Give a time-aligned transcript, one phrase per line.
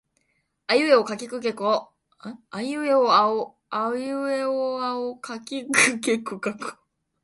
[0.65, 1.53] あえいうえおあおかけきくけ
[6.17, 6.77] こかこ